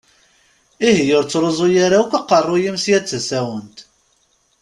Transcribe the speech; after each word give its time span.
Ihi 0.89 1.05
ur 1.17 1.25
ttṛuẓu 1.25 1.65
ara 1.85 1.97
akk 2.03 2.11
aqeṛṛu-m 2.19 2.75
sya 2.83 2.97
d 2.99 3.05
tasawent! 3.05 3.77